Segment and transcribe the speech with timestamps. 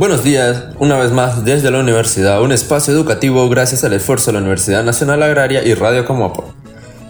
[0.00, 4.32] Buenos días, una vez más desde la universidad, un espacio educativo gracias al esfuerzo de
[4.32, 6.54] la Universidad Nacional Agraria y Radio Comopo.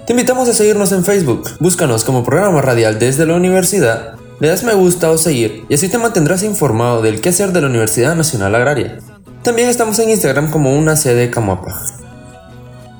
[0.09, 4.65] Te invitamos a seguirnos en Facebook, búscanos como programa radial desde la universidad, le das
[4.65, 8.57] me gusta o seguir y así te mantendrás informado del quehacer de la Universidad Nacional
[8.57, 8.98] Agraria.
[9.45, 11.80] También estamos en Instagram como una sede Camoapa.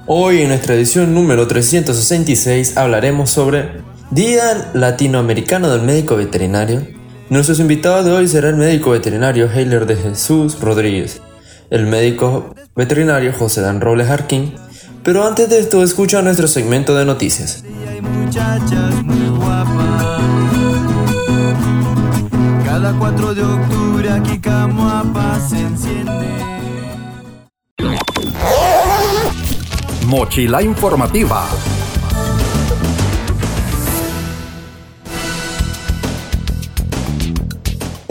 [0.07, 3.83] Hoy en nuestra edición número 366 hablaremos sobre
[4.13, 7.00] Día Latinoamericano del Médico Veterinario
[7.31, 11.23] Nuestros invitados de hoy será el médico veterinario Heiler de Jesús Rodríguez,
[11.71, 14.57] el médico veterinario José Dan Robles Jarquín,
[15.05, 17.63] pero antes de esto escucha nuestro segmento de noticias.
[22.65, 24.41] Cada 4 de octubre aquí
[25.49, 26.27] se enciende.
[30.07, 31.47] Mochila informativa.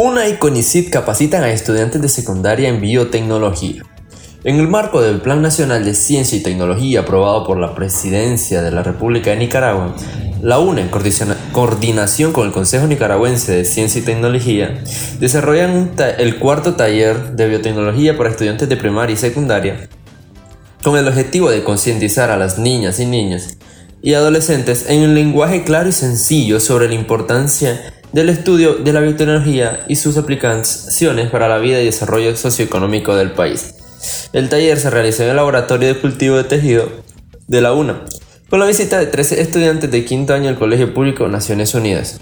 [0.02, 3.84] Una y CONICIT capacitan a estudiantes de secundaria en biotecnología.
[4.46, 8.72] En el marco del Plan Nacional de Ciencia y Tecnología aprobado por la Presidencia de
[8.72, 9.94] la República de Nicaragua,
[10.42, 10.90] la UNE, en
[11.52, 14.82] coordinación con el Consejo Nicaragüense de Ciencia y Tecnología,
[15.20, 19.90] desarrollan el cuarto taller de biotecnología para estudiantes de primaria y secundaria,
[20.82, 23.58] con el objetivo de concientizar a las niñas y niños
[24.02, 29.02] y adolescentes en un lenguaje claro y sencillo sobre la importancia del estudio de la
[29.02, 33.76] biotecnología y sus aplicaciones para la vida y desarrollo socioeconómico del país.
[34.34, 36.90] El taller se realizó en el Laboratorio de Cultivo de Tejido
[37.48, 38.06] de la UNA,
[38.50, 42.20] con la visita de 13 estudiantes de quinto año del Colegio Público Naciones Unidas.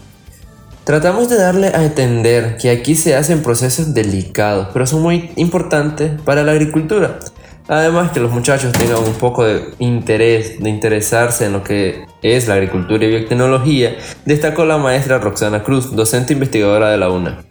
[0.83, 6.11] Tratamos de darle a entender que aquí se hacen procesos delicados, pero son muy importantes
[6.21, 7.19] para la agricultura,
[7.67, 12.47] Además que los muchachos tengan un poco de interés, de interesarse en lo que es
[12.47, 17.43] la agricultura y biotecnología, destacó la maestra Roxana Cruz, docente investigadora de la UNA.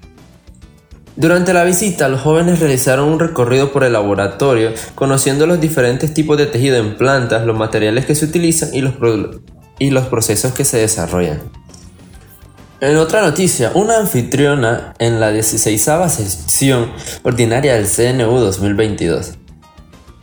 [1.16, 6.38] Durante la visita, los jóvenes realizaron un recorrido por el laboratorio, conociendo los diferentes tipos
[6.38, 8.94] de tejido en plantas, los materiales que se utilizan y los,
[9.78, 11.40] y los procesos que se desarrollan.
[12.80, 19.38] En otra noticia, una anfitriona en la 16 sesión ordinaria del CNU 2022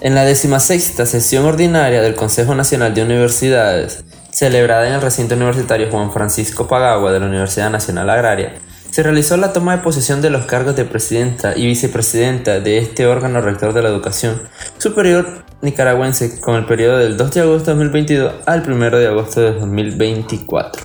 [0.03, 5.89] en la decimasexta sesión ordinaria del Consejo Nacional de Universidades, celebrada en el recinto universitario
[5.89, 8.55] Juan Francisco Pagagua de la Universidad Nacional Agraria,
[8.91, 13.07] se realizó la toma de posesión de los cargos de presidenta y vicepresidenta de este
[13.07, 14.41] órgano rector de la educación
[14.77, 19.39] superior nicaragüense con el periodo del 2 de agosto de 2022 al 1 de agosto
[19.39, 20.83] de 2024.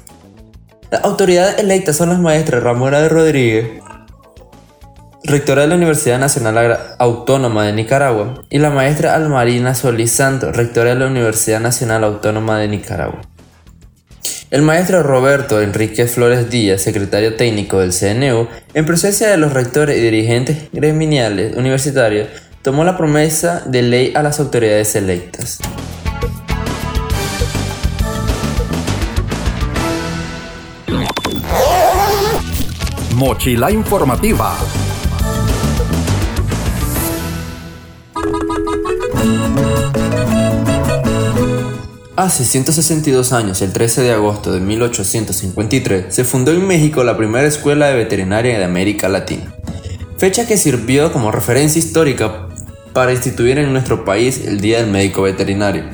[0.92, 3.82] Las autoridades electas son las maestras Ramona de Rodríguez,
[5.28, 10.90] rectora de la Universidad Nacional Autónoma de Nicaragua, y la maestra Almarina Solís Santos, rectora
[10.90, 13.20] de la Universidad Nacional Autónoma de Nicaragua.
[14.50, 19.98] El maestro Roberto Enrique Flores Díaz, secretario técnico del CNU, en presencia de los rectores
[19.98, 22.28] y dirigentes gremiales universitarios,
[22.62, 25.58] tomó la promesa de ley a las autoridades electas.
[33.14, 34.56] Mochila informativa.
[42.18, 47.46] Hace 162 años, el 13 de agosto de 1853, se fundó en México la primera
[47.46, 49.54] escuela de veterinaria de América Latina,
[50.18, 52.48] fecha que sirvió como referencia histórica
[52.92, 55.84] para instituir en nuestro país el Día del Médico Veterinario.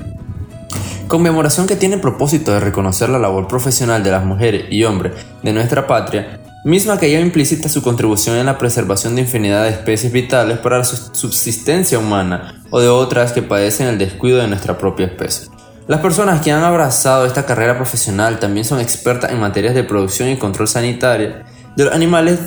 [1.09, 5.53] Conmemoración que tiene propósito de reconocer la labor profesional de las mujeres y hombres de
[5.53, 10.11] nuestra patria misma que lleva implícita su contribución en la preservación de infinidad de especies
[10.11, 15.07] vitales para la subsistencia humana o de otras que padecen el descuido de nuestra propia
[15.07, 15.49] especie.
[15.87, 20.31] Las personas que han abrazado esta carrera profesional también son expertas en materias de producción
[20.31, 21.35] y control sanitario
[21.77, 22.41] de los animales,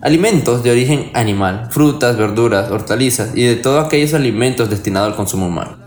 [0.00, 5.48] alimentos de origen animal, frutas, verduras, hortalizas y de todos aquellos alimentos destinados al consumo
[5.48, 5.81] humano.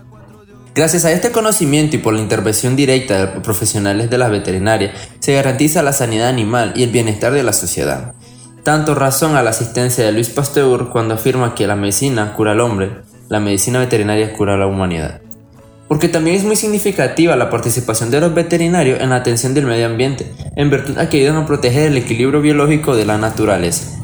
[0.76, 5.32] Gracias a este conocimiento y por la intervención directa de profesionales de la veterinaria, se
[5.32, 8.12] garantiza la sanidad animal y el bienestar de la sociedad.
[8.62, 12.60] Tanto razón a la asistencia de Luis Pasteur cuando afirma que la medicina cura al
[12.60, 12.90] hombre,
[13.30, 15.22] la medicina veterinaria cura a la humanidad.
[15.88, 19.86] porque también es muy significativa la participación de los veterinarios en la atención del medio
[19.86, 23.96] ambiente, en virtud a que ayudan a proteger el equilibrio biológico de la naturaleza.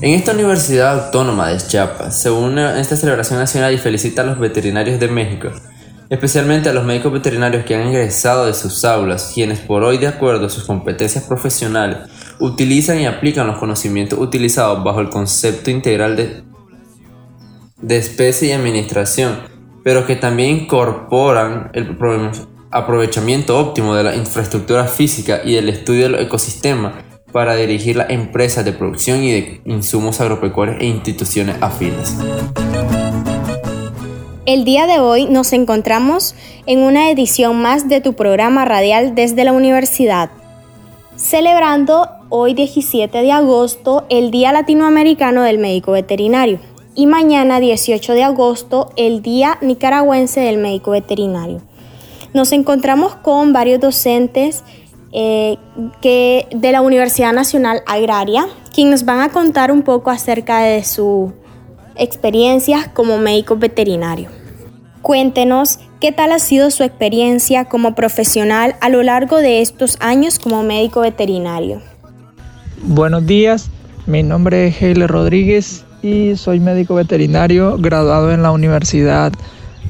[0.00, 4.38] En esta Universidad Autónoma de Chiapas se une esta celebración nacional y felicita a los
[4.38, 5.50] veterinarios de México,
[6.10, 10.06] especialmente a los médicos veterinarios que han ingresado de sus aulas, quienes por hoy, de
[10.06, 11.98] acuerdo a sus competencias profesionales,
[12.38, 16.42] utilizan y aplican los conocimientos utilizados bajo el concepto integral de,
[17.80, 19.56] de especie y administración
[19.86, 21.96] pero que también incorporan el
[22.72, 28.64] aprovechamiento óptimo de la infraestructura física y el estudio del ecosistema para dirigir las empresas
[28.64, 32.16] de producción y de insumos agropecuarios e instituciones afines.
[34.46, 39.42] El día de hoy nos encontramos en una edición más de tu programa radial desde
[39.42, 40.30] la universidad,
[41.16, 46.60] celebrando hoy 17 de agosto el Día Latinoamericano del Médico Veterinario
[46.94, 51.60] y mañana 18 de agosto el Día Nicaragüense del Médico Veterinario.
[52.32, 54.62] Nos encontramos con varios docentes
[55.10, 55.56] eh,
[56.00, 60.84] que, de la Universidad Nacional Agraria, quienes nos van a contar un poco acerca de
[60.84, 61.32] su
[61.98, 64.28] experiencias como médico veterinario.
[65.02, 70.38] Cuéntenos qué tal ha sido su experiencia como profesional a lo largo de estos años
[70.38, 71.80] como médico veterinario.
[72.82, 73.70] Buenos días,
[74.06, 79.32] mi nombre es Heile Rodríguez y soy médico veterinario graduado en la Universidad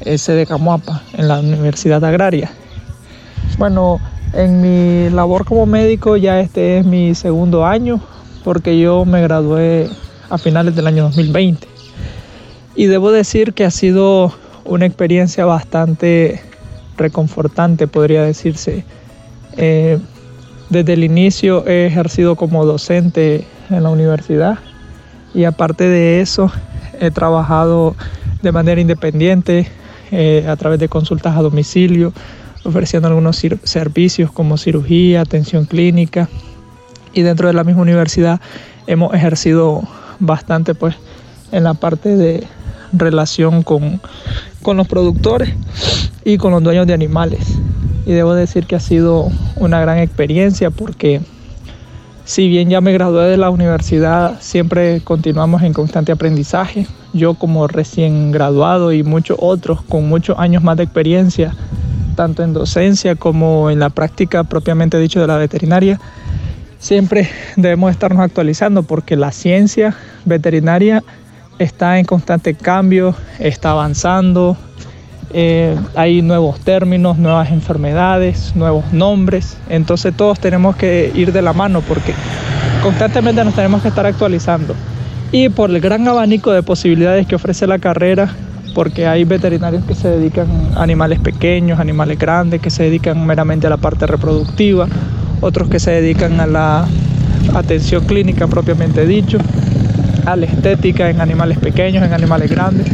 [0.04, 2.50] S de Camuapa, en la Universidad Agraria.
[3.58, 3.98] Bueno,
[4.32, 8.00] en mi labor como médico ya este es mi segundo año
[8.44, 9.88] porque yo me gradué
[10.28, 11.75] a finales del año 2020.
[12.76, 14.32] Y debo decir que ha sido
[14.64, 16.40] una experiencia bastante
[16.96, 18.84] reconfortante, podría decirse.
[19.56, 19.98] Eh,
[20.68, 24.58] desde el inicio he ejercido como docente en la universidad
[25.32, 26.50] y aparte de eso
[27.00, 27.94] he trabajado
[28.42, 29.68] de manera independiente
[30.10, 32.12] eh, a través de consultas a domicilio,
[32.64, 36.28] ofreciendo algunos servicios como cirugía, atención clínica
[37.12, 38.40] y dentro de la misma universidad
[38.86, 39.82] hemos ejercido
[40.18, 40.96] bastante pues
[41.52, 42.46] en la parte de
[42.92, 44.00] relación con,
[44.62, 45.54] con los productores
[46.24, 47.40] y con los dueños de animales.
[48.06, 51.20] Y debo decir que ha sido una gran experiencia porque
[52.26, 56.88] si bien ya me gradué de la universidad, siempre continuamos en constante aprendizaje.
[57.12, 61.54] Yo como recién graduado y muchos otros con muchos años más de experiencia,
[62.16, 66.00] tanto en docencia como en la práctica propiamente dicho de la veterinaria,
[66.80, 69.94] siempre debemos estarnos actualizando porque la ciencia
[70.24, 71.04] veterinaria
[71.58, 74.56] está en constante cambio, está avanzando,
[75.32, 81.52] eh, hay nuevos términos, nuevas enfermedades, nuevos nombres, entonces todos tenemos que ir de la
[81.52, 82.14] mano porque
[82.82, 84.74] constantemente nos tenemos que estar actualizando.
[85.32, 88.28] Y por el gran abanico de posibilidades que ofrece la carrera,
[88.74, 93.66] porque hay veterinarios que se dedican a animales pequeños, animales grandes, que se dedican meramente
[93.66, 94.86] a la parte reproductiva,
[95.40, 96.86] otros que se dedican a la
[97.54, 99.38] atención clínica propiamente dicho,
[100.34, 102.86] estética en animales pequeños, en animales grandes.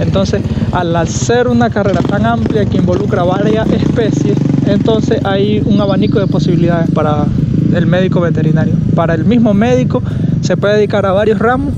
[0.00, 0.42] Entonces,
[0.72, 4.36] al hacer una carrera tan amplia que involucra varias especies,
[4.66, 7.26] entonces hay un abanico de posibilidades para
[7.74, 8.74] el médico veterinario.
[8.94, 10.02] Para el mismo médico
[10.40, 11.74] se puede dedicar a varios ramos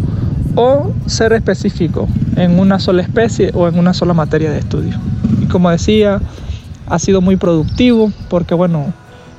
[0.55, 4.95] o ser específico en una sola especie o en una sola materia de estudio.
[5.43, 6.21] Y como decía,
[6.87, 8.93] ha sido muy productivo porque, bueno,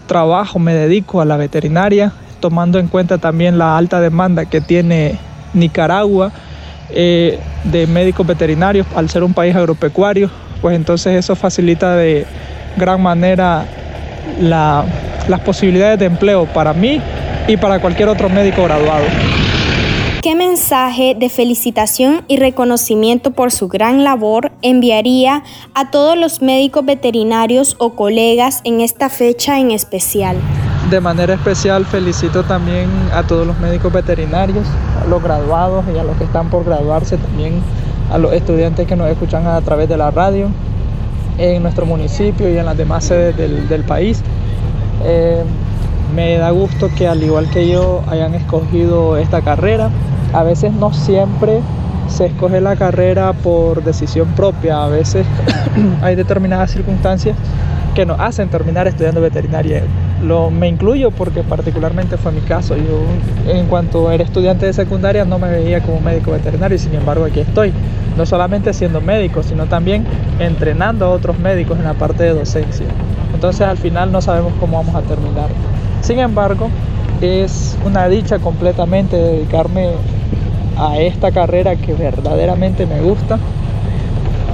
[0.08, 5.20] trabajo, me dedico a la veterinaria, tomando en cuenta también la alta demanda que tiene
[5.54, 6.32] Nicaragua
[6.90, 10.30] eh, de médicos veterinarios al ser un país agropecuario,
[10.62, 12.26] pues entonces eso facilita de
[12.78, 13.66] gran manera
[14.40, 17.02] las posibilidades de empleo para mí
[17.48, 19.06] y para cualquier otro médico graduado.
[20.22, 25.44] ¿Qué mensaje de felicitación y reconocimiento por su gran labor enviaría
[25.74, 30.38] a todos los médicos veterinarios o colegas en esta fecha en especial?
[30.90, 34.66] De manera especial felicito también a todos los médicos veterinarios,
[35.02, 37.62] a los graduados y a los que están por graduarse, también
[38.12, 40.50] a los estudiantes que nos escuchan a través de la radio
[41.38, 44.22] en nuestro municipio y en las demás sedes del, país.
[45.04, 45.44] Eh,
[46.14, 49.90] me da gusto que al igual que yo hayan escogido esta carrera.
[50.34, 51.62] A veces no siempre
[52.08, 55.26] se escoge la carrera por decisión propia, a veces
[56.02, 57.36] hay determinadas circunstancias
[57.96, 59.84] que nos hacen terminar estudiando veterinaria.
[60.24, 62.76] Lo, me incluyo porque particularmente fue mi caso.
[62.76, 66.94] Yo en cuanto era estudiante de secundaria no me veía como médico veterinario y sin
[66.94, 67.74] embargo aquí estoy.
[68.18, 70.06] No solamente siendo médico, sino también
[70.40, 72.86] entrenando a otros médicos en la parte de docencia.
[73.34, 75.50] Entonces al final no sabemos cómo vamos a terminar.
[76.02, 76.70] Sin embargo,
[77.22, 79.90] es una dicha completamente dedicarme
[80.78, 83.40] a esta carrera que verdaderamente me gusta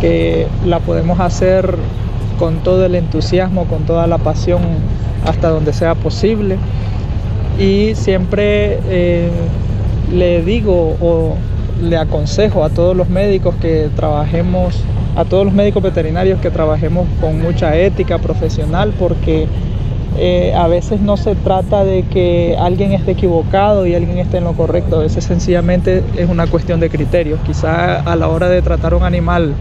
[0.01, 1.75] que la podemos hacer
[2.37, 4.61] con todo el entusiasmo, con toda la pasión
[5.25, 6.57] hasta donde sea posible.
[7.59, 9.29] Y siempre eh,
[10.13, 11.35] le digo o
[11.81, 14.83] le aconsejo a todos los médicos que trabajemos,
[15.15, 19.47] a todos los médicos veterinarios que trabajemos con mucha ética profesional, porque
[20.17, 24.43] eh, a veces no se trata de que alguien esté equivocado y alguien esté en
[24.45, 27.39] lo correcto, a veces sencillamente es una cuestión de criterios.
[27.45, 29.53] Quizá a la hora de tratar un animal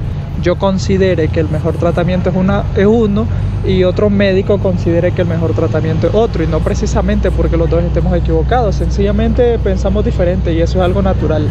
[0.42, 3.26] yo considere que el mejor tratamiento es, uno
[3.66, 7.68] y otro médico considere que el mejor tratamiento es otro y no precisamente porque los
[7.68, 11.46] dos estemos equivocados, sencillamente pensamos diferente y eso es algo natural.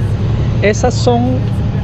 [0.62, 1.38] Esas son,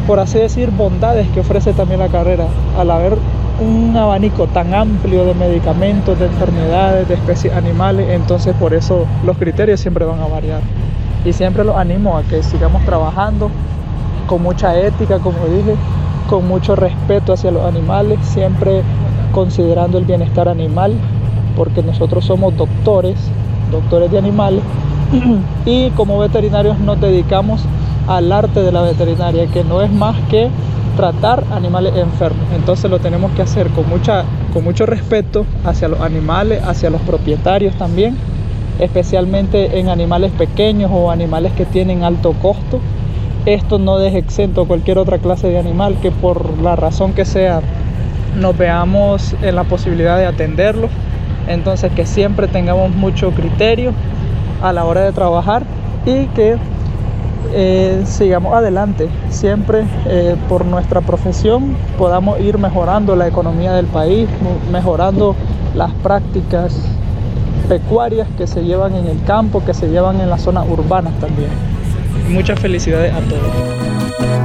[0.08, 3.18] por así decir, bondades que ofrece también la carrera al haber
[3.60, 9.38] un abanico tan amplio de medicamentos, de enfermedades, de especies animales, entonces por eso los
[9.38, 10.62] criterios siempre van a variar.
[11.26, 13.50] Y siempre los animo a que sigamos trabajando
[14.28, 15.76] con mucha ética, como dije,
[16.30, 18.82] con mucho respeto hacia los animales, siempre
[19.32, 20.94] considerando el bienestar animal,
[21.56, 23.16] porque nosotros somos doctores,
[23.72, 24.64] doctores de animales,
[25.66, 27.62] y como veterinarios nos dedicamos
[28.08, 30.50] al arte de la veterinaria, que no es más que
[30.96, 32.46] tratar animales enfermos.
[32.56, 37.02] Entonces lo tenemos que hacer con, mucha, con mucho respeto hacia los animales, hacia los
[37.02, 38.16] propietarios también,
[38.80, 42.80] especialmente en animales pequeños o animales que tienen alto costo.
[43.46, 47.62] Esto no deja exento cualquier otra clase de animal que por la razón que sea
[48.40, 50.90] nos veamos en la posibilidad de atenderlos.
[51.48, 53.92] Entonces que siempre tengamos mucho criterio
[54.62, 55.64] a la hora de trabajar
[56.06, 56.56] y que
[57.54, 64.30] eh, sigamos adelante, siempre eh, por nuestra profesión podamos ir mejorando la economía del país,
[64.72, 65.36] mejorando
[65.76, 66.82] las prácticas
[67.68, 71.73] pecuarias que se llevan en el campo, que se llevan en las zonas urbanas también.
[72.30, 73.54] Muchas felicidades a todos.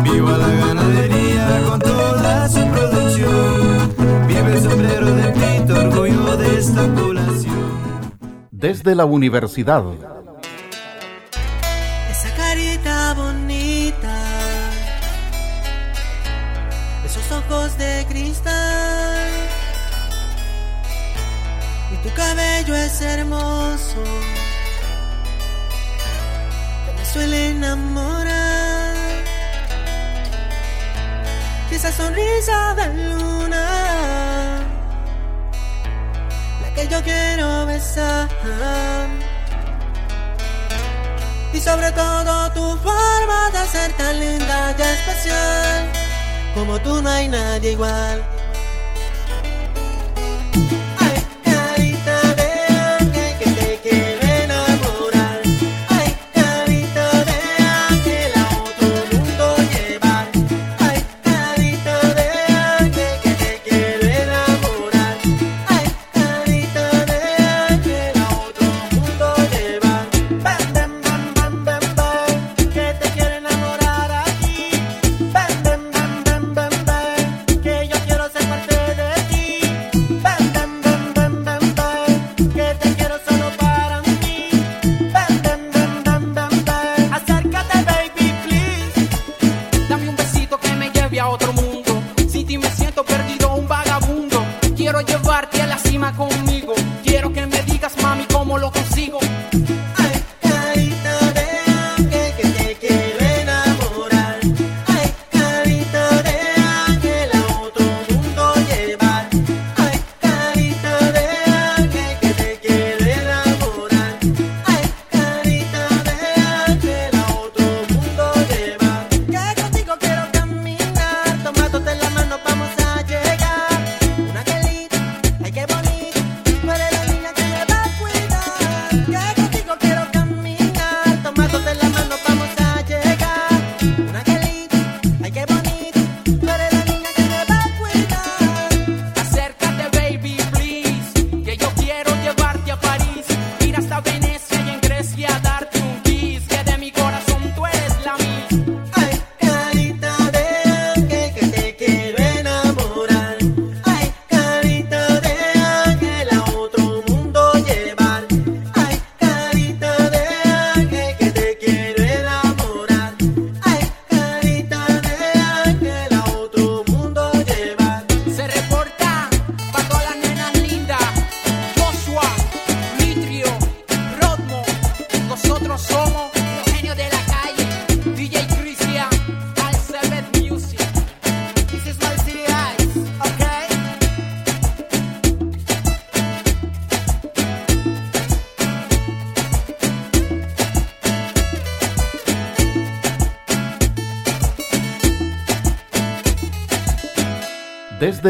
[0.03, 3.95] Viva la ganadería con toda su producción.
[4.27, 7.69] Vive el sombrero de Pito, orgullo de esta población.
[8.51, 9.85] Desde la universidad.
[12.11, 14.17] Esa carita bonita,
[17.07, 19.29] esos ojos de cristal,
[21.93, 24.03] y tu cabello es hermoso,
[27.13, 28.95] suele enamorar.
[31.71, 34.61] Y esa sonrisa de luna,
[36.63, 38.29] la que yo quiero besar.
[41.53, 45.93] Y sobre todo tu forma de ser tan linda y especial.
[46.55, 48.38] Como tú no hay nadie igual.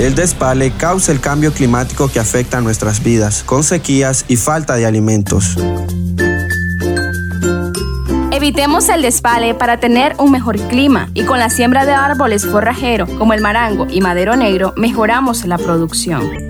[0.00, 4.76] El despale causa el cambio climático que afecta a nuestras vidas, con sequías y falta
[4.76, 5.58] de alimentos.
[8.32, 13.10] Evitemos el despale para tener un mejor clima y con la siembra de árboles forrajeros
[13.10, 16.49] como el marango y madero negro mejoramos la producción.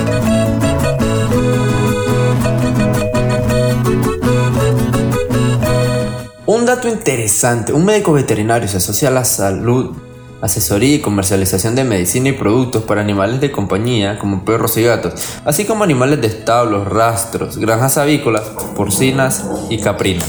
[6.51, 9.95] Un dato interesante, un médico veterinario se asocia a la salud,
[10.41, 15.13] asesoría y comercialización de medicina y productos para animales de compañía como perros y gatos,
[15.45, 20.27] así como animales de establos, rastros, granjas avícolas, porcinas y caprinas.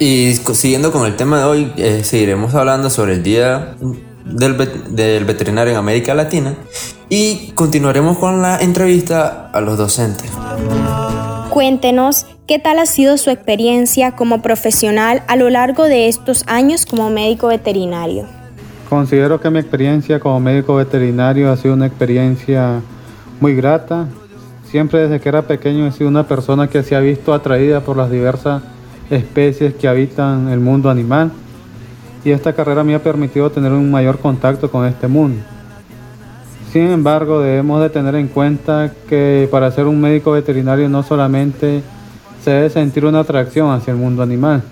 [0.00, 3.76] Y siguiendo con el tema de hoy, eh, seguiremos hablando sobre el Día
[4.24, 4.56] del,
[4.96, 6.56] del Veterinario en América Latina
[7.08, 10.28] y continuaremos con la entrevista a los docentes.
[11.50, 16.86] Cuéntenos qué tal ha sido su experiencia como profesional a lo largo de estos años
[16.86, 18.24] como médico veterinario.
[18.88, 22.80] Considero que mi experiencia como médico veterinario ha sido una experiencia
[23.40, 24.06] muy grata.
[24.70, 27.96] Siempre desde que era pequeño he sido una persona que se ha visto atraída por
[27.96, 28.62] las diversas
[29.10, 31.32] especies que habitan el mundo animal
[32.24, 35.42] y esta carrera me ha permitido tener un mayor contacto con este mundo.
[36.72, 41.82] Sin embargo, debemos de tener en cuenta que para ser un médico veterinario no solamente
[42.42, 44.62] se debe sentir una atracción hacia el mundo animal,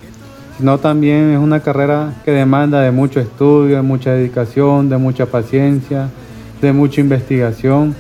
[0.59, 5.27] sino también es una carrera que demanda de mucho estudio, de mucha dedicación, de mucha
[5.27, 6.09] paciencia,
[6.61, 7.95] de mucha investigación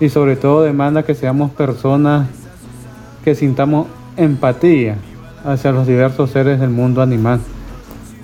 [0.00, 2.28] y sobre todo demanda que seamos personas
[3.24, 3.86] que sintamos
[4.16, 4.96] empatía
[5.44, 7.40] hacia los diversos seres del mundo animal.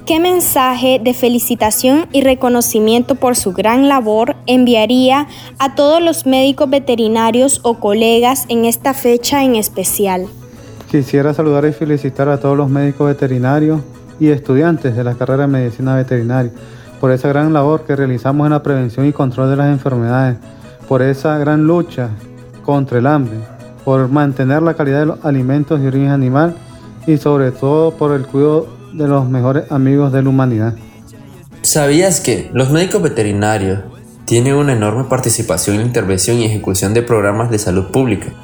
[0.06, 6.68] ¿Qué mensaje de felicitación y reconocimiento por su gran labor enviaría a todos los médicos
[6.68, 10.26] veterinarios o colegas en esta fecha en especial?
[10.90, 13.80] Quisiera saludar y felicitar a todos los médicos veterinarios
[14.18, 16.50] y estudiantes de la carrera de medicina veterinaria
[17.00, 20.38] por esa gran labor que realizamos en la prevención y control de las enfermedades,
[20.88, 22.08] por esa gran lucha
[22.64, 23.38] contra el hambre,
[23.84, 26.56] por mantener la calidad de los alimentos de origen animal
[27.06, 30.74] y sobre todo por el cuidado de los mejores amigos de la humanidad.
[31.62, 33.78] ¿Sabías que los médicos veterinarios
[34.24, 38.34] tienen una enorme participación en la intervención y ejecución de programas de salud pública?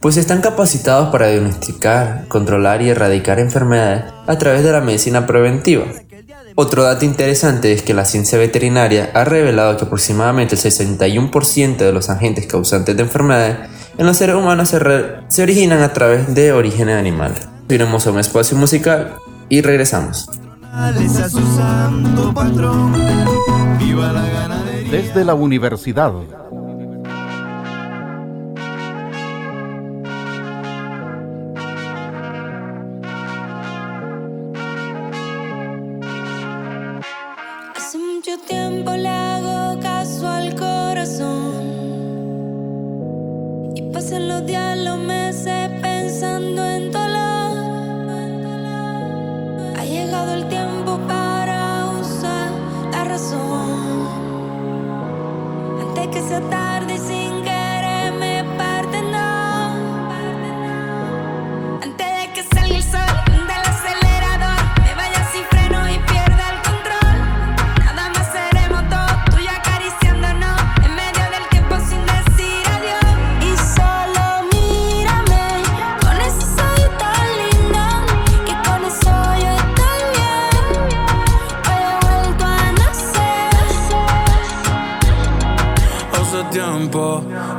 [0.00, 5.86] Pues están capacitados para diagnosticar, controlar y erradicar enfermedades a través de la medicina preventiva.
[6.54, 11.92] Otro dato interesante es que la ciencia veterinaria ha revelado que aproximadamente el 61% de
[11.92, 14.78] los agentes causantes de enfermedades en los seres humanos se,
[15.26, 17.48] se originan a través de orígenes animales.
[17.68, 19.16] Iremos a un espacio musical
[19.48, 20.30] y regresamos.
[24.90, 26.12] Desde la universidad.
[43.92, 47.56] Pasan los días, los meses pensando en dolor.
[49.76, 52.50] Ha llegado el tiempo para usar
[52.92, 54.08] la razón
[55.80, 56.67] antes que sea tarde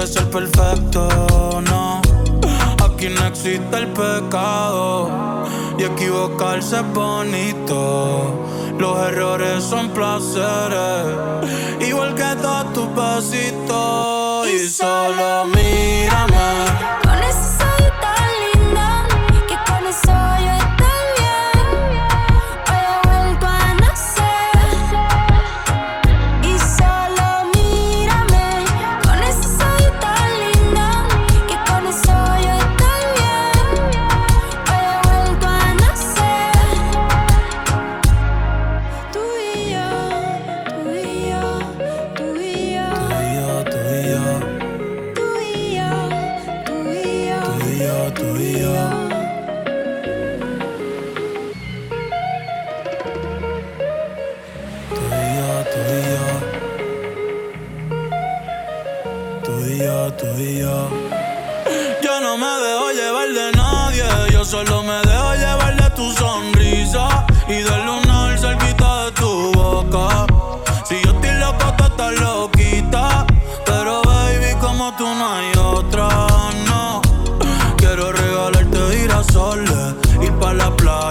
[0.00, 2.00] que ser perfecto, no.
[2.82, 5.44] Aquí no existe el pecado
[5.78, 8.46] y equivocarse es bonito.
[8.78, 11.06] Los errores son placeres,
[11.86, 14.48] igual que todos tus besitos.
[14.48, 16.29] Y solo mírame.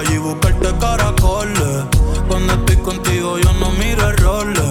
[0.03, 1.85] Y buscarte caracoles.
[2.27, 4.63] Cuando estoy contigo yo no miro errores.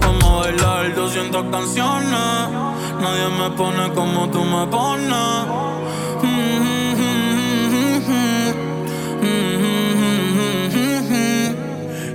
[0.00, 2.10] Vamos a bailar 200 canciones.
[3.00, 5.72] Nadie me pone como tú me pones.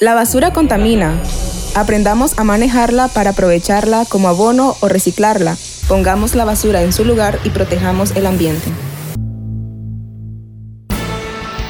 [0.00, 1.20] La basura contamina.
[1.74, 5.58] Aprendamos a manejarla para aprovecharla como abono o reciclarla.
[5.88, 8.72] Pongamos la basura en su lugar y protejamos el ambiente.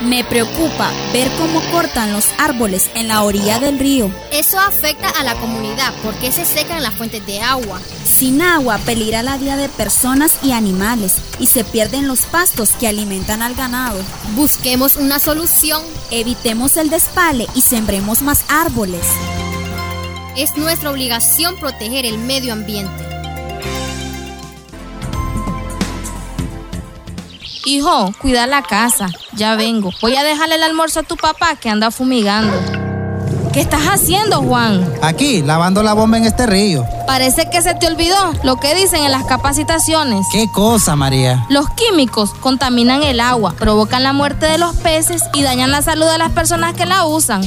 [0.04, 4.08] Me preocupa ver cómo cortan los árboles en la orilla del río.
[4.30, 7.80] Eso afecta a la comunidad porque se secan las fuentes de agua.
[8.20, 12.86] Sin agua peligra la vida de personas y animales y se pierden los pastos que
[12.86, 13.98] alimentan al ganado.
[14.36, 15.82] Busquemos una solución.
[16.10, 19.06] Evitemos el despale y sembremos más árboles.
[20.36, 23.02] Es nuestra obligación proteger el medio ambiente.
[27.64, 29.08] Hijo, cuida la casa.
[29.32, 29.92] Ya vengo.
[30.02, 32.79] Voy a dejarle el almuerzo a tu papá que anda fumigando.
[33.52, 34.88] ¿Qué estás haciendo, Juan?
[35.02, 36.84] Aquí, lavando la bomba en este río.
[37.08, 40.24] Parece que se te olvidó lo que dicen en las capacitaciones.
[40.30, 41.46] ¿Qué cosa, María?
[41.48, 46.06] Los químicos contaminan el agua, provocan la muerte de los peces y dañan la salud
[46.08, 47.42] de las personas que la usan.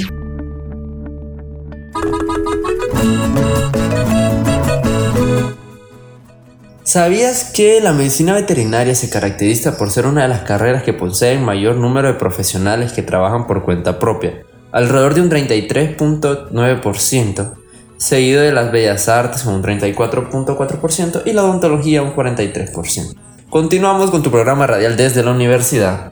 [6.84, 11.46] ¿Sabías que la medicina veterinaria se caracteriza por ser una de las carreras que poseen
[11.46, 14.44] mayor número de profesionales que trabajan por cuenta propia?
[14.74, 17.54] Alrededor de un 33.9%,
[17.98, 23.14] seguido de las bellas artes con un 34.4% y la odontología un 43%.
[23.50, 26.12] Continuamos con tu programa radial desde la universidad.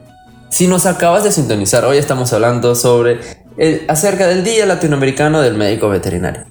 [0.49, 3.19] Si nos acabas de sintonizar, hoy estamos hablando sobre
[3.57, 6.43] el- acerca del Día Latinoamericano del Médico Veterinario.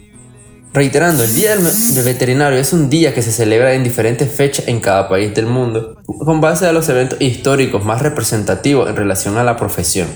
[0.73, 4.67] Reiterando, el Día del, del Veterinario es un día que se celebra en diferentes fechas
[4.69, 9.37] en cada país del mundo, con base a los eventos históricos más representativos en relación
[9.37, 10.09] a la profesión,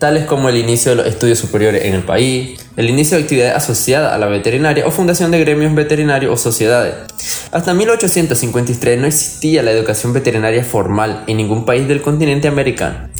[0.00, 3.54] tales como el inicio de los estudios superiores en el país, el inicio de actividades
[3.54, 6.94] asociadas a la veterinaria o fundación de gremios veterinarios o sociedades.
[7.52, 13.10] Hasta 1853 no existía la educación veterinaria formal en ningún país del continente americano.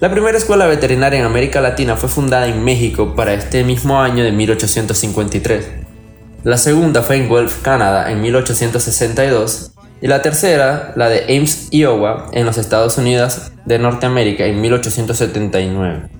[0.00, 4.24] La primera escuela veterinaria en América Latina fue fundada en México para este mismo año
[4.24, 5.64] de 1853.
[6.42, 9.70] La segunda fue en Guelph, Canadá, en 1862.
[10.02, 16.15] Y la tercera, la de Ames, Iowa, en los Estados Unidos de Norteamérica, en 1879.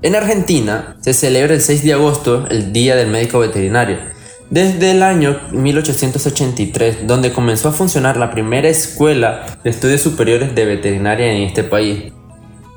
[0.00, 3.98] En Argentina se celebra el 6 de agosto el Día del Médico Veterinario,
[4.48, 10.66] desde el año 1883, donde comenzó a funcionar la primera escuela de estudios superiores de
[10.66, 12.12] veterinaria en este país,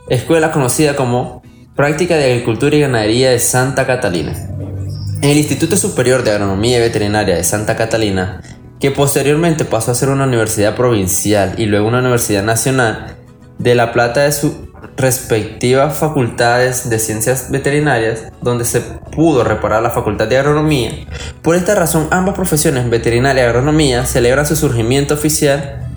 [0.09, 1.43] escuela conocida como
[1.75, 4.33] Práctica de Agricultura y Ganadería de Santa Catalina.
[5.21, 8.41] En el Instituto Superior de Agronomía y Veterinaria de Santa Catalina,
[8.79, 13.15] que posteriormente pasó a ser una universidad provincial y luego una universidad nacional,
[13.59, 14.53] de La Plata de sus
[14.97, 20.91] respectivas facultades de ciencias veterinarias, donde se pudo reparar la facultad de agronomía.
[21.41, 25.87] Por esta razón, ambas profesiones, veterinaria y agronomía, celebran su surgimiento oficial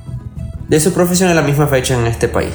[0.68, 2.52] de su profesión en la misma fecha en este país.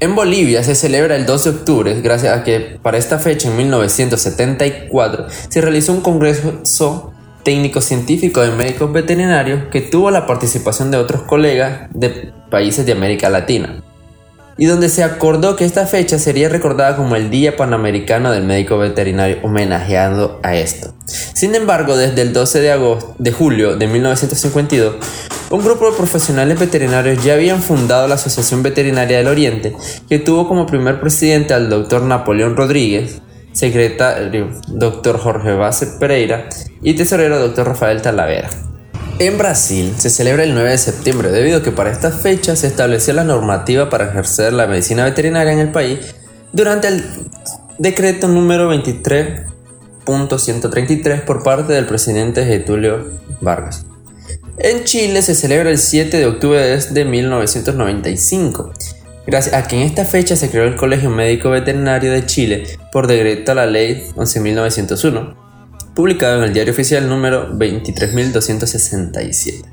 [0.00, 3.56] En Bolivia se celebra el 2 de octubre, gracias a que para esta fecha en
[3.56, 7.12] 1974 se realizó un congreso
[7.42, 13.28] técnico-científico de médicos veterinarios que tuvo la participación de otros colegas de países de América
[13.28, 13.82] Latina
[14.58, 18.76] y donde se acordó que esta fecha sería recordada como el Día Panamericano del Médico
[18.76, 20.92] Veterinario, homenajeando a esto.
[21.06, 24.96] Sin embargo, desde el 12 de, agosto, de julio de 1952,
[25.50, 29.74] un grupo de profesionales veterinarios ya habían fundado la Asociación Veterinaria del Oriente,
[30.08, 36.48] que tuvo como primer presidente al doctor Napoleón Rodríguez, secretario doctor Jorge Base Pereira
[36.82, 38.50] y tesorero doctor Rafael Talavera.
[39.20, 42.68] En Brasil se celebra el 9 de septiembre debido a que para esta fecha se
[42.68, 45.98] estableció la normativa para ejercer la medicina veterinaria en el país
[46.52, 47.04] durante el
[47.78, 53.86] decreto número 23.133 por parte del presidente Getulio Vargas.
[54.58, 58.72] En Chile se celebra el 7 de octubre desde 1995,
[59.26, 63.08] gracias a que en esta fecha se creó el Colegio Médico Veterinario de Chile por
[63.08, 65.47] decreto a la ley 11.901
[65.98, 69.64] publicado en el diario oficial número 23.267.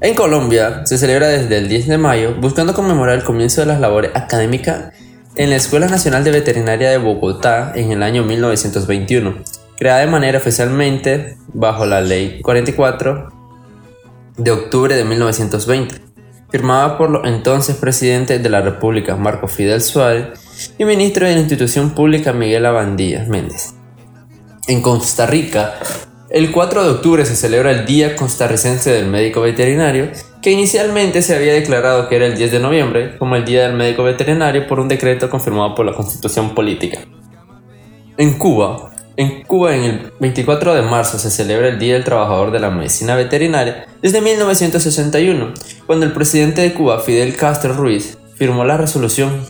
[0.00, 3.80] En Colombia se celebra desde el 10 de mayo buscando conmemorar el comienzo de las
[3.80, 4.94] labores académicas
[5.34, 9.38] en la Escuela Nacional de Veterinaria de Bogotá en el año 1921,
[9.76, 13.32] creada de manera oficialmente bajo la Ley 44
[14.36, 15.96] de octubre de 1920,
[16.48, 20.38] firmada por los entonces presidente de la República Marco Fidel Suárez
[20.78, 23.74] y ministro de la institución pública Miguel Abandía Méndez.
[24.68, 25.78] En Costa Rica,
[26.28, 30.10] el 4 de octubre se celebra el Día Costarricense del Médico Veterinario,
[30.42, 33.72] que inicialmente se había declarado que era el 10 de noviembre como el Día del
[33.72, 36.98] Médico Veterinario por un decreto confirmado por la Constitución Política.
[38.18, 42.50] En Cuba, en Cuba en el 24 de marzo se celebra el Día del Trabajador
[42.50, 45.54] de la Medicina Veterinaria desde 1961,
[45.86, 49.46] cuando el presidente de Cuba, Fidel Castro Ruiz, firmó la resolución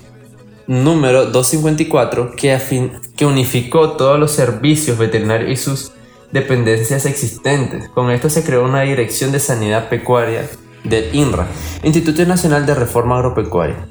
[0.68, 5.92] número 254 que, que unificó todos los servicios veterinarios y sus
[6.30, 7.88] dependencias existentes.
[7.88, 10.48] Con esto se creó una Dirección de Sanidad Pecuaria
[10.84, 11.48] del INRA,
[11.82, 13.86] Instituto Nacional de Reforma Agropecuaria,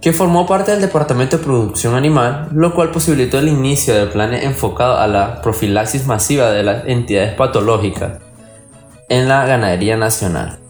[0.00, 4.44] que formó parte del Departamento de Producción Animal, lo cual posibilitó el inicio de planes
[4.44, 8.22] enfocados a la profilaxis masiva de las entidades patológicas
[9.08, 10.60] en la ganadería nacional.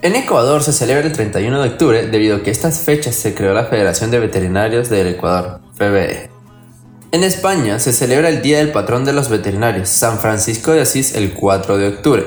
[0.00, 3.52] En Ecuador se celebra el 31 de octubre debido a que estas fechas se creó
[3.52, 6.30] la Federación de Veterinarios del Ecuador, FBE.
[7.10, 11.16] En España se celebra el Día del Patrón de los Veterinarios, San Francisco de Asís,
[11.16, 12.24] el 4 de octubre.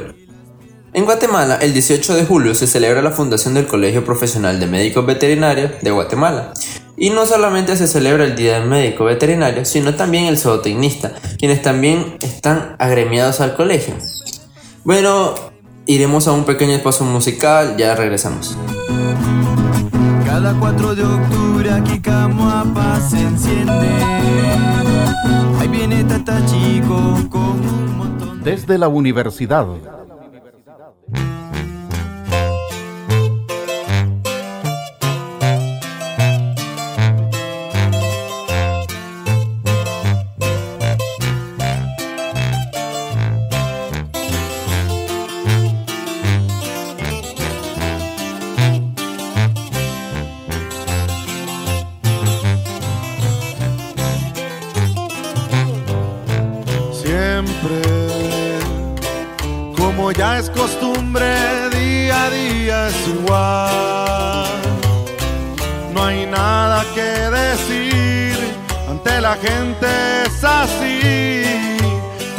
[0.92, 5.06] En Guatemala, el 18 de julio se celebra la fundación del Colegio Profesional de Médicos
[5.06, 6.52] Veterinarios de Guatemala
[6.98, 11.62] Y no solamente se celebra el Día del Médico Veterinario, sino también el zootecnista, quienes
[11.62, 13.96] también están agremiados al colegio.
[14.84, 15.51] Bueno,
[15.92, 18.58] iremos a un pequeño espacio musical, ya regresamos.
[20.26, 23.90] Cada 4 de octubre aquí Camuapa se enciende.
[25.60, 29.68] Ahí viene Tata Chico con un montón Desde la universidad.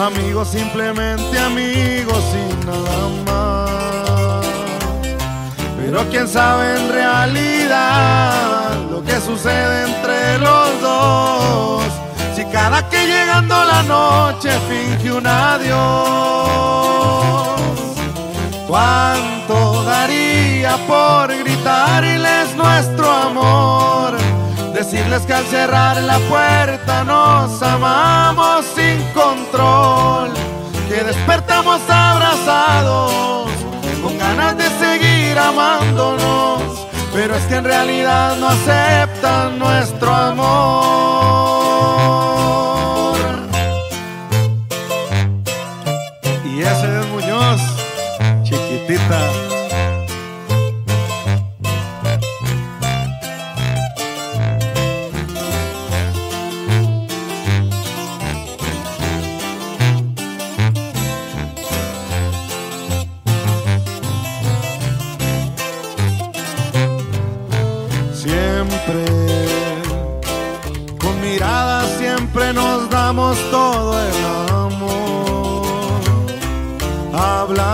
[0.02, 4.44] Amigos, simplemente amigos y nada más.
[5.76, 11.84] Pero quién sabe en realidad lo que sucede entre los dos.
[12.34, 15.78] Si cada que llegando la noche finge un adiós,
[18.66, 24.01] ¿cuánto daría por gritarles nuestro amor?
[24.82, 30.32] Decirles que al cerrar la puerta nos amamos sin control,
[30.88, 33.48] que despertamos abrazados
[34.02, 36.62] con ganas de seguir amándonos,
[37.14, 41.11] pero es que en realidad no aceptan nuestro amor.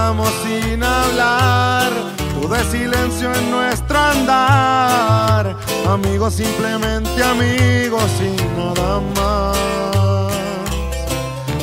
[0.08, 1.92] Sin hablar,
[2.40, 5.54] todo es silencio en nuestro andar.
[5.86, 10.32] Amigos, simplemente amigos y nada más.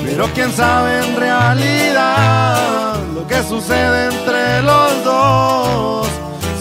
[0.03, 6.07] Pero quién sabe en realidad lo que sucede entre los dos.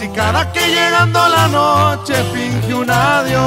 [0.00, 3.42] Si cada que llegando la noche finge un adiós,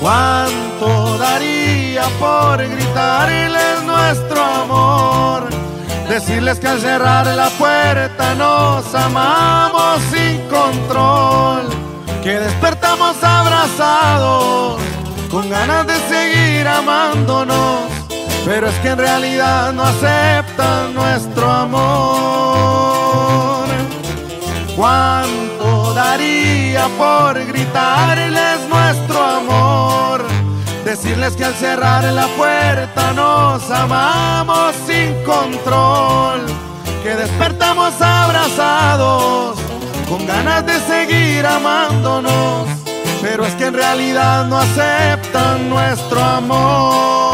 [0.00, 3.73] ¿cuánto daría por gritarles
[4.04, 5.48] nuestro amor?
[6.08, 11.68] Decirles que al cerrar la puerta nos amamos sin control,
[12.22, 14.80] que despertamos abrazados
[15.30, 17.84] con ganas de seguir amándonos,
[18.44, 22.84] pero es que en realidad no aceptan nuestro amor.
[24.76, 29.63] ¿Cuánto daría por gritarles nuestro amor?
[30.94, 36.46] Decirles que al cerrar la puerta nos amamos sin control,
[37.02, 39.58] que despertamos abrazados
[40.08, 42.68] con ganas de seguir amándonos,
[43.20, 47.33] pero es que en realidad no aceptan nuestro amor.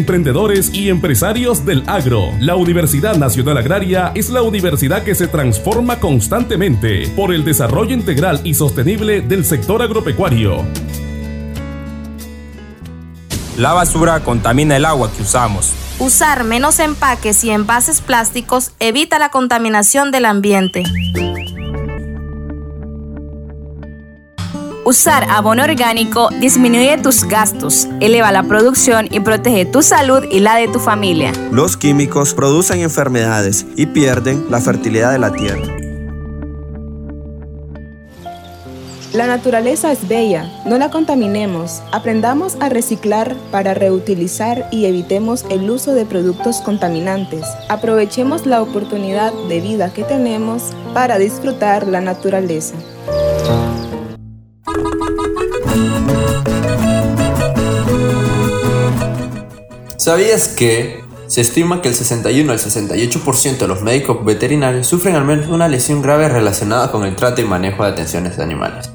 [0.00, 2.32] emprendedores y empresarios del agro.
[2.40, 8.40] La Universidad Nacional Agraria es la universidad que se transforma constantemente por el desarrollo integral
[8.42, 10.64] y sostenible del sector agropecuario.
[13.58, 15.74] La basura contamina el agua que usamos.
[15.98, 20.82] Usar menos empaques y envases plásticos evita la contaminación del ambiente.
[24.90, 30.56] Usar abono orgánico disminuye tus gastos, eleva la producción y protege tu salud y la
[30.56, 31.30] de tu familia.
[31.52, 35.62] Los químicos producen enfermedades y pierden la fertilidad de la tierra.
[39.12, 45.70] La naturaleza es bella, no la contaminemos, aprendamos a reciclar para reutilizar y evitemos el
[45.70, 47.44] uso de productos contaminantes.
[47.68, 52.74] Aprovechemos la oportunidad de vida que tenemos para disfrutar la naturaleza.
[60.00, 65.26] ¿Sabías que se estima que el 61 al 68% de los médicos veterinarios sufren al
[65.26, 68.90] menos una lesión grave relacionada con el trato y manejo de atenciones de animales?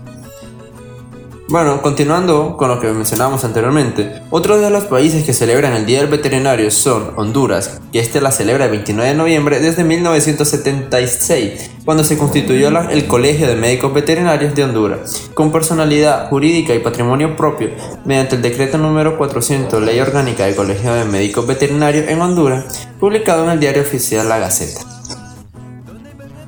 [1.48, 6.00] Bueno, continuando con lo que mencionábamos anteriormente, otros de los países que celebran el Día
[6.00, 12.04] del Veterinario son Honduras, que este la celebra el 29 de noviembre desde 1976, cuando
[12.04, 17.70] se constituyó el Colegio de Médicos Veterinarios de Honduras, con personalidad jurídica y patrimonio propio,
[18.06, 23.44] mediante el decreto número 400, Ley Orgánica del Colegio de Médicos Veterinarios en Honduras, publicado
[23.44, 24.95] en el diario oficial La Gaceta.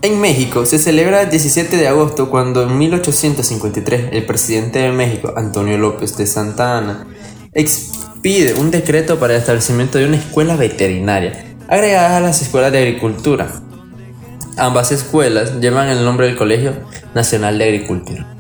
[0.04, 5.34] En México se celebra el 17 de agosto cuando en 1853 el presidente de México,
[5.36, 7.08] Antonio López de Santa Anna,
[7.54, 12.78] expide un decreto para el establecimiento de una escuela veterinaria, agregada a las escuelas de
[12.78, 13.50] agricultura.
[14.56, 16.74] Ambas escuelas llevan el nombre del Colegio
[17.16, 18.38] Nacional de Agricultura.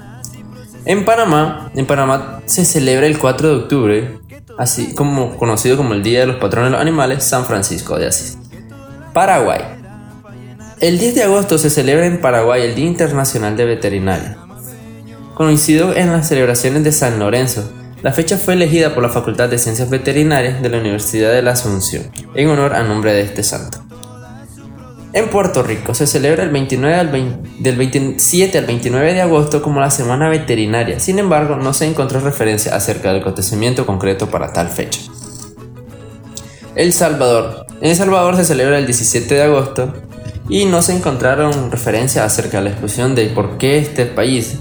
[0.85, 4.19] En Panamá, en Panamá se celebra el 4 de octubre,
[4.59, 8.07] así como conocido como el Día de los Patrones de los Animales, San Francisco de
[8.07, 8.37] Asís.
[9.11, 9.76] Paraguay.
[10.79, 14.37] El 10 de agosto se celebra en Paraguay el Día Internacional de Veterinaria.
[15.33, 17.67] Coincidió en las celebraciones de San Lorenzo.
[18.03, 21.53] La fecha fue elegida por la Facultad de Ciencias Veterinarias de la Universidad de la
[21.53, 23.79] Asunción, en honor al nombre de este santo.
[25.13, 29.63] En Puerto Rico se celebra el 29 al 20 del 27 al 29 de agosto
[29.63, 34.53] como la Semana Veterinaria, sin embargo no se encontró referencia acerca del acontecimiento concreto para
[34.53, 34.99] tal fecha.
[36.75, 37.65] El Salvador.
[37.81, 39.91] En El Salvador se celebra el 17 de agosto
[40.49, 44.59] y no se encontraron referencias acerca de la explosión de por qué este país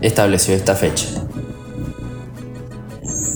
[0.00, 1.06] estableció esta fecha.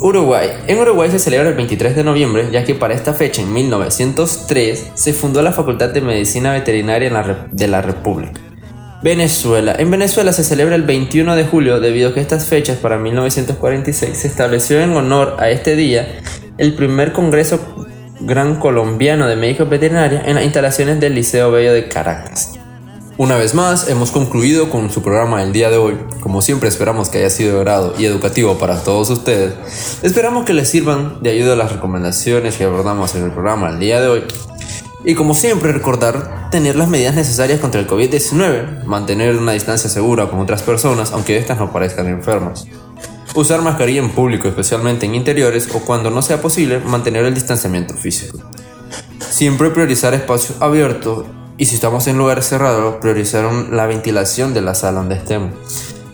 [0.01, 0.51] Uruguay.
[0.67, 4.91] En Uruguay se celebra el 23 de noviembre, ya que para esta fecha, en 1903,
[4.95, 8.41] se fundó la Facultad de Medicina Veterinaria de la República.
[9.03, 9.75] Venezuela.
[9.79, 14.17] En Venezuela se celebra el 21 de julio debido a que estas fechas para 1946
[14.17, 16.21] se estableció en honor a este día
[16.57, 17.87] el primer Congreso
[18.27, 22.55] Gran Colombiano de Médicos Veterinarios en las instalaciones del Liceo Bello de Caracas.
[23.19, 25.99] Una vez más, hemos concluido con su programa del día de hoy.
[26.21, 29.53] Como siempre esperamos que haya sido de y educativo para todos ustedes.
[30.03, 34.01] Esperamos que les sirvan de ayuda las recomendaciones que abordamos en el programa el día
[34.01, 34.25] de hoy.
[35.05, 40.31] Y como siempre recordar tener las medidas necesarias contra el COVID-19, mantener una distancia segura
[40.31, 42.67] con otras personas aunque éstas no parezcan enfermas.
[43.37, 47.95] Usar mascarilla en público, especialmente en interiores o cuando no sea posible, mantener el distanciamiento
[47.95, 48.39] físico.
[49.19, 51.27] Siempre priorizar espacios abiertos
[51.59, 55.53] y si estamos en lugares cerrados, priorizar la ventilación de la sala donde estemos.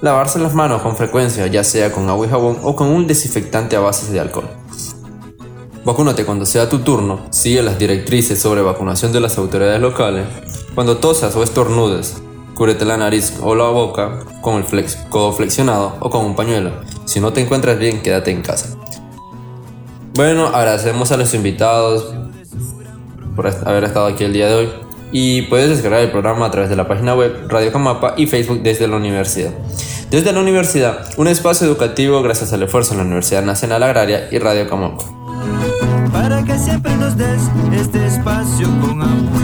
[0.01, 3.77] Lavarse las manos con frecuencia, ya sea con agua y jabón o con un desinfectante
[3.77, 4.49] a base de alcohol.
[5.85, 10.27] Vacúnate cuando sea tu turno, sigue las directrices sobre vacunación de las autoridades locales.
[10.75, 12.17] Cuando tosas o estornudes,
[12.55, 16.73] cúbrete la nariz o la boca con el flex, codo flexionado o con un pañuelo.
[17.11, 18.69] Si no te encuentras bien, quédate en casa.
[20.15, 22.15] Bueno, agradecemos a los invitados
[23.35, 24.69] por haber estado aquí el día de hoy.
[25.11, 28.63] Y puedes descargar el programa a través de la página web Radio Camapa y Facebook
[28.63, 29.51] desde la universidad.
[30.09, 34.39] Desde la universidad, un espacio educativo gracias al esfuerzo de la Universidad Nacional Agraria y
[34.39, 35.03] Radio Camapa.
[36.13, 37.43] para que siempre nos des
[37.73, 39.41] este espacio con amor.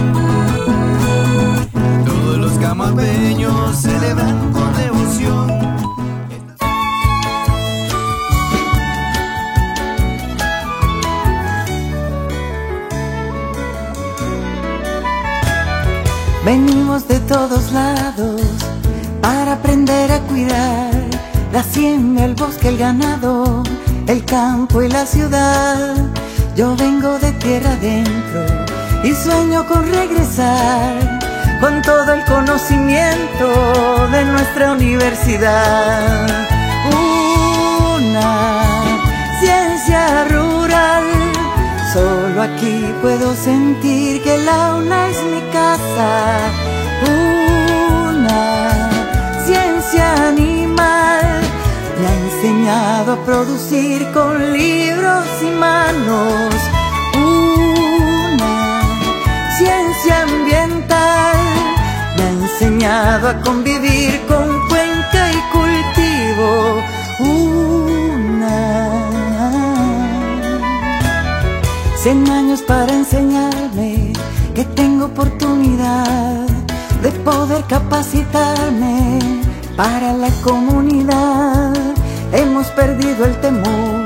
[2.04, 5.55] Todos los camapeños celebran con devoción.
[16.46, 18.40] Venimos de todos lados
[19.20, 20.92] para aprender a cuidar
[21.52, 23.64] la hacienda, el bosque, el ganado,
[24.06, 25.96] el campo y la ciudad.
[26.54, 28.46] Yo vengo de tierra adentro
[29.02, 31.18] y sueño con regresar
[31.60, 36.28] con todo el conocimiento de nuestra universidad.
[37.96, 38.65] Una
[41.96, 46.10] Solo aquí puedo sentir que la una es mi casa.
[48.12, 48.90] Una
[49.46, 51.40] ciencia animal
[51.98, 56.54] me ha enseñado a producir con libros y manos.
[57.14, 58.82] Una
[59.56, 61.38] ciencia ambiental
[62.18, 66.75] me ha enseñado a convivir con cuenca y cultivo.
[72.06, 74.12] Cien años para enseñarme
[74.54, 76.46] que tengo oportunidad
[77.02, 79.18] de poder capacitarme
[79.76, 81.74] para la comunidad.
[82.32, 84.04] Hemos perdido el temor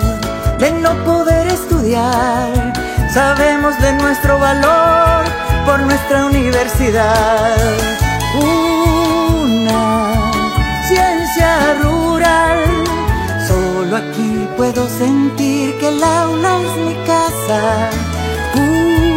[0.58, 2.72] de no poder estudiar.
[3.12, 5.26] Sabemos de nuestro valor
[5.66, 7.58] por nuestra universidad.
[8.42, 10.32] Una
[10.88, 12.64] ciencia rural.
[13.46, 17.29] Solo aquí puedo sentir que el aula es mi casa.
[18.54, 19.10] Una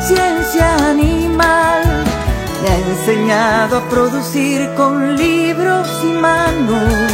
[0.00, 1.82] ciencia animal
[2.62, 7.12] me ha enseñado a producir con libros y manos.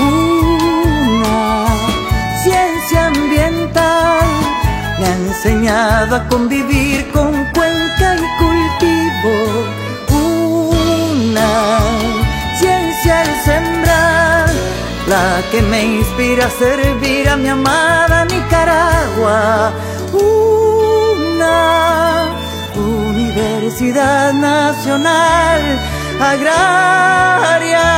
[0.00, 1.66] Una
[2.42, 4.28] ciencia ambiental
[4.98, 9.34] me ha enseñado a convivir con cuenca y cultivo.
[10.10, 11.52] Una
[12.58, 14.33] ciencia al sembrar,
[15.06, 19.72] la que me inspira a servir a mi amada Nicaragua.
[20.12, 22.26] Una
[22.76, 25.62] Universidad Nacional
[26.20, 27.90] Agraria.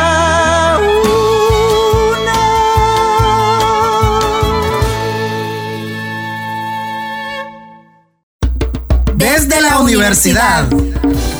[9.14, 10.66] Desde la universidad.